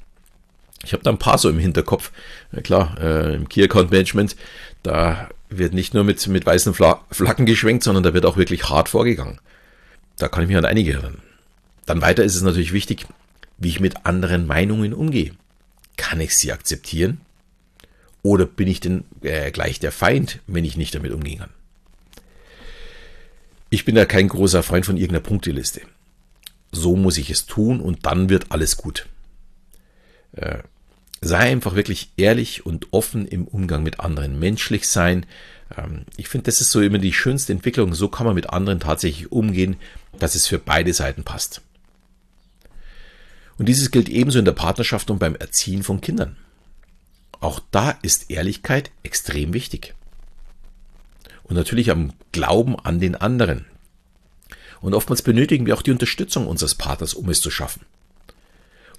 Ich 0.84 0.92
habe 0.92 1.02
da 1.02 1.10
ein 1.10 1.18
paar 1.18 1.38
so 1.38 1.48
im 1.48 1.58
Hinterkopf. 1.58 2.12
Ja, 2.52 2.60
klar, 2.60 2.96
äh, 3.00 3.34
im 3.34 3.48
Key 3.48 3.64
Account 3.64 3.90
Management, 3.90 4.36
da 4.82 5.28
wird 5.48 5.72
nicht 5.72 5.94
nur 5.94 6.04
mit, 6.04 6.26
mit 6.26 6.44
weißen 6.44 6.74
Flaggen 6.74 7.46
geschwenkt, 7.46 7.84
sondern 7.84 8.02
da 8.02 8.14
wird 8.14 8.26
auch 8.26 8.36
wirklich 8.36 8.68
hart 8.68 8.88
vorgegangen. 8.88 9.40
Da 10.18 10.28
kann 10.28 10.42
ich 10.42 10.48
mich 10.48 10.56
an 10.56 10.64
einige 10.64 10.92
erinnern. 10.92 11.22
Dann 11.86 12.02
weiter 12.02 12.24
ist 12.24 12.34
es 12.34 12.42
natürlich 12.42 12.72
wichtig, 12.72 13.06
wie 13.58 13.68
ich 13.68 13.80
mit 13.80 14.06
anderen 14.06 14.46
Meinungen 14.46 14.92
umgehe. 14.92 15.32
Kann 15.96 16.20
ich 16.20 16.36
sie 16.36 16.52
akzeptieren? 16.52 17.20
Oder 18.22 18.46
bin 18.46 18.68
ich 18.68 18.80
denn 18.80 19.04
äh, 19.22 19.50
gleich 19.50 19.80
der 19.80 19.92
Feind, 19.92 20.40
wenn 20.46 20.64
ich 20.64 20.76
nicht 20.76 20.94
damit 20.94 21.12
umgehen 21.12 21.40
kann? 21.40 21.50
Ich 23.74 23.84
bin 23.84 23.96
da 23.96 24.04
kein 24.04 24.28
großer 24.28 24.62
Freund 24.62 24.86
von 24.86 24.96
irgendeiner 24.96 25.24
Punkteliste. 25.24 25.80
So 26.70 26.94
muss 26.94 27.18
ich 27.18 27.28
es 27.28 27.46
tun 27.46 27.80
und 27.80 28.06
dann 28.06 28.28
wird 28.28 28.52
alles 28.52 28.76
gut. 28.76 29.08
Äh, 30.30 30.58
sei 31.20 31.38
einfach 31.38 31.74
wirklich 31.74 32.12
ehrlich 32.16 32.64
und 32.64 32.92
offen 32.92 33.26
im 33.26 33.48
Umgang 33.48 33.82
mit 33.82 33.98
anderen. 33.98 34.38
Menschlich 34.38 34.86
sein. 34.86 35.26
Ähm, 35.76 36.04
ich 36.16 36.28
finde, 36.28 36.44
das 36.44 36.60
ist 36.60 36.70
so 36.70 36.82
immer 36.82 36.98
die 36.98 37.12
schönste 37.12 37.52
Entwicklung. 37.52 37.94
So 37.94 38.06
kann 38.06 38.26
man 38.26 38.36
mit 38.36 38.50
anderen 38.50 38.78
tatsächlich 38.78 39.32
umgehen, 39.32 39.74
dass 40.20 40.36
es 40.36 40.46
für 40.46 40.60
beide 40.60 40.94
Seiten 40.94 41.24
passt. 41.24 41.60
Und 43.58 43.68
dieses 43.68 43.90
gilt 43.90 44.08
ebenso 44.08 44.38
in 44.38 44.44
der 44.44 44.52
Partnerschaft 44.52 45.10
und 45.10 45.18
beim 45.18 45.34
Erziehen 45.34 45.82
von 45.82 46.00
Kindern. 46.00 46.36
Auch 47.40 47.58
da 47.72 47.98
ist 48.02 48.30
Ehrlichkeit 48.30 48.92
extrem 49.02 49.52
wichtig. 49.52 49.96
Und 51.44 51.56
natürlich 51.56 51.90
am 51.90 52.12
Glauben 52.32 52.76
an 52.78 53.00
den 53.00 53.14
anderen. 53.14 53.66
Und 54.80 54.94
oftmals 54.94 55.22
benötigen 55.22 55.66
wir 55.66 55.74
auch 55.74 55.82
die 55.82 55.92
Unterstützung 55.92 56.46
unseres 56.46 56.74
Partners, 56.74 57.14
um 57.14 57.28
es 57.28 57.40
zu 57.40 57.50
schaffen. 57.50 57.82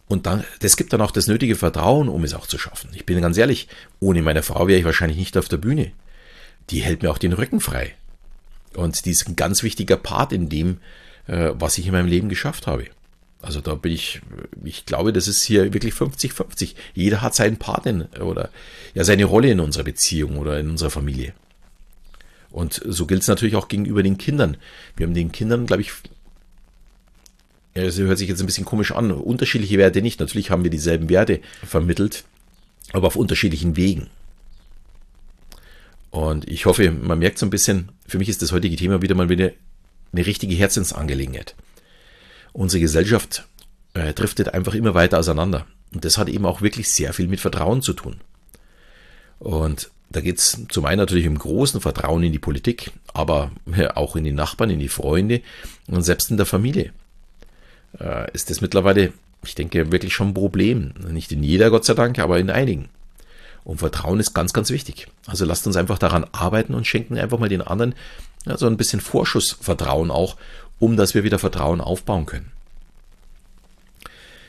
Und 0.08 0.25
dann, 0.28 0.44
das 0.60 0.78
gibt 0.78 0.94
dann 0.94 1.02
auch 1.02 1.12
das 1.12 1.28
nötige 1.28 1.56
Vertrauen, 1.56 2.10
um 2.10 2.24
es 2.24 2.34
auch 2.34 2.48
zu 2.48 2.58
schaffen. 2.58 2.92
Ich 2.94 3.06
bin 3.06 3.20
ganz 3.22 3.38
ehrlich, 3.38 3.68
ohne 4.00 4.22
meine 4.22 4.44
Frau 4.44 4.68
wäre 4.68 4.80
ich 4.80 4.86
wahrscheinlich 4.86 5.18
nicht 5.18 5.38
auf 5.38 5.50
der 5.50 5.58
Bühne. 5.58 5.92
Die 6.70 6.82
hält 6.82 7.02
mir 7.02 7.12
auch 7.12 7.18
den 7.18 7.34
Rücken 7.34 7.60
frei. 7.60 7.96
Und 8.75 9.06
die 9.06 9.12
ist 9.12 9.28
ein 9.28 9.36
ganz 9.36 9.64
wichtiger 9.64 9.98
Part 9.98 10.32
in 10.32 10.50
dem, 10.50 10.78
äh, 11.28 11.52
was 11.54 11.78
ich 11.78 11.88
in 11.88 11.94
meinem 11.94 12.08
Leben 12.08 12.30
geschafft 12.30 12.68
habe. 12.68 12.86
Also 13.42 13.62
da 13.62 13.75
bin 13.75 13.92
ich, 13.92 14.22
ich 14.64 14.86
glaube, 14.86 15.14
das 15.14 15.28
ist 15.28 15.44
hier 15.44 15.74
wirklich 15.74 15.94
50-50. 15.94 16.74
Jeder 16.94 17.22
hat 17.22 17.36
seinen 17.36 17.58
Part 17.58 17.86
in, 17.86 18.04
oder 18.20 18.50
ja 18.96 19.04
seine 19.04 19.25
Rolle 19.25 19.52
in 19.52 19.60
unserer 19.60 19.84
Beziehung 19.84 20.38
oder 20.38 20.60
in 20.60 20.70
unserer 20.70 20.90
Familie. 20.90 21.34
Und 22.56 22.82
so 22.86 23.06
gilt 23.06 23.22
es 23.22 23.28
natürlich 23.28 23.58
auch 23.58 23.68
gegenüber 23.68 24.02
den 24.02 24.18
Kindern. 24.18 24.56
Wir 24.96 25.06
haben 25.06 25.14
den 25.14 25.34
Kindern, 25.34 25.66
glaube 25.66 25.82
ich, 25.82 25.92
es 27.74 27.98
hört 27.98 28.18
sich 28.18 28.30
jetzt 28.30 28.40
ein 28.40 28.46
bisschen 28.46 28.64
komisch 28.64 28.94
an, 28.94 29.12
unterschiedliche 29.12 29.78
Werte 29.78 30.02
nicht. 30.02 30.22
Natürlich 30.22 30.52
haben 30.52 30.64
wir 30.64 30.72
dieselben 30.72 31.10
Werte 31.10 31.42
vermittelt, 31.66 32.24
aber 32.94 33.08
auf 33.08 33.18
unterschiedlichen 33.18 33.76
Wegen. 33.76 34.08
Und 36.12 36.50
ich 36.50 36.66
hoffe, 36.66 36.90
man 36.92 37.20
merkt 37.20 37.40
so 37.40 37.46
ein 37.46 37.50
bisschen, 37.50 37.92
für 38.08 38.20
mich 38.20 38.30
ist 38.30 38.42
das 38.42 38.54
heutige 38.54 38.78
Thema 38.78 39.02
wieder 39.02 39.16
mal 39.16 39.28
wieder 39.28 39.52
eine 40.14 40.26
richtige 40.26 40.56
Herzensangelegenheit. 40.56 41.56
Unsere 42.54 42.80
Gesellschaft 42.80 43.46
äh, 43.96 44.14
driftet 44.14 44.54
einfach 44.54 44.76
immer 44.76 44.94
weiter 44.94 45.20
auseinander. 45.20 45.68
Und 45.94 46.06
das 46.06 46.18
hat 46.18 46.30
eben 46.30 46.46
auch 46.46 46.62
wirklich 46.62 46.90
sehr 46.90 47.12
viel 47.12 47.28
mit 47.28 47.42
Vertrauen 47.42 47.82
zu 47.82 47.92
tun. 47.92 48.22
Und 49.40 49.92
da 50.10 50.22
geht 50.22 50.38
es 50.38 50.66
zum 50.70 50.86
einen 50.86 51.00
natürlich 51.00 51.26
im 51.26 51.38
großen 51.38 51.82
Vertrauen 51.82 52.24
in 52.24 52.32
die 52.32 52.40
Politik, 52.40 52.92
aber 53.14 53.52
auch 53.96 54.16
in 54.16 54.24
die 54.24 54.32
Nachbarn, 54.32 54.70
in 54.70 54.80
die 54.80 54.90
Freunde 54.90 55.42
und 55.88 56.04
selbst 56.04 56.32
in 56.32 56.38
der 56.38 56.46
Familie 56.46 56.92
äh, 58.00 58.32
ist 58.32 58.50
das 58.50 58.62
mittlerweile, 58.62 59.14
ich 59.44 59.56
denke, 59.56 59.92
wirklich 59.92 60.14
schon 60.14 60.30
ein 60.30 60.34
Problem. 60.34 60.94
Nicht 61.10 61.32
in 61.32 61.44
jeder, 61.44 61.70
Gott 61.70 61.86
sei 61.86 61.94
Dank, 61.94 62.20
aber 62.20 62.40
in 62.40 62.50
einigen. 62.50 62.90
Und 63.64 63.80
Vertrauen 63.80 64.20
ist 64.20 64.34
ganz, 64.34 64.54
ganz 64.54 64.70
wichtig. 64.70 65.08
Also 65.26 65.44
lasst 65.46 65.66
uns 65.66 65.76
einfach 65.76 65.98
daran 65.98 66.26
arbeiten 66.32 66.76
und 66.76 66.86
schenken 66.86 67.18
einfach 67.18 67.40
mal 67.40 67.50
den 67.50 67.62
anderen 67.62 67.96
ja, 68.46 68.58
so 68.58 68.68
ein 68.68 68.78
bisschen 68.78 69.02
Vorschussvertrauen 69.02 70.12
auch, 70.12 70.38
um 70.80 70.98
dass 70.98 71.16
wir 71.16 71.24
wieder 71.24 71.40
Vertrauen 71.40 71.82
aufbauen 71.82 72.26
können. 72.26 72.52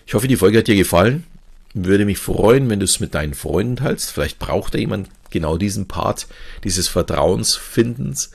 Ich 0.07 0.15
hoffe, 0.15 0.29
die 0.29 0.37
Folge 0.37 0.59
hat 0.59 0.67
dir 0.67 0.77
gefallen. 0.77 1.25
Würde 1.73 2.05
mich 2.05 2.19
freuen, 2.19 2.69
wenn 2.69 2.79
du 2.79 2.85
es 2.85 3.01
mit 3.01 3.15
deinen 3.15 3.35
Freunden 3.35 3.77
teilst. 3.77 4.13
Vielleicht 4.13 4.39
braucht 4.39 4.75
da 4.75 4.79
jemand 4.79 5.09
genau 5.30 5.56
diesen 5.56 5.88
Part 5.88 6.26
dieses 6.64 6.88
Vertrauensfindens. 6.88 8.30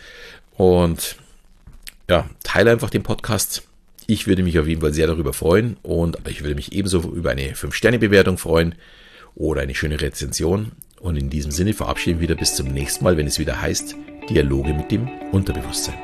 Und 0.56 1.16
ja, 2.10 2.30
teile 2.44 2.72
einfach 2.72 2.90
den 2.90 3.04
Podcast. 3.04 3.64
Ich 4.08 4.28
würde 4.28 4.44
mich 4.44 4.60
auf 4.60 4.68
jeden 4.68 4.82
Fall 4.82 4.94
sehr 4.94 5.08
darüber 5.08 5.34
freuen 5.34 5.78
und 5.84 6.18
ich 6.28 6.42
würde 6.42 6.56
mich 6.56 6.74
ebenso 6.74 7.00
über 7.00 7.32
eine 7.32 7.54
5-Sterne-Bewertung 7.54 8.38
freuen 8.38 8.76
oder 9.36 9.62
eine 9.62 9.76
schöne 9.76 10.02
Rezension. 10.02 10.74
Und 11.00 11.16
in 11.16 11.30
diesem 11.30 11.52
Sinne 11.52 11.74
verabschieden 11.74 12.20
wir 12.20 12.30
wieder 12.30 12.36
bis 12.36 12.56
zum 12.56 12.68
nächsten 12.68 13.04
Mal, 13.04 13.18
wenn 13.18 13.28
es 13.28 13.40
wieder 13.40 13.60
heißt 13.60 13.96
Dialoge 14.30 14.74
mit 14.74 14.92
dem 14.92 15.10
Unterbewusstsein. 15.32 15.96